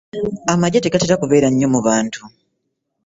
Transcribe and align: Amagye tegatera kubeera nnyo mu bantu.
Amagye 0.53 0.79
tegatera 0.83 1.19
kubeera 1.21 1.47
nnyo 1.49 1.67
mu 1.73 1.79
bantu. 1.87 2.21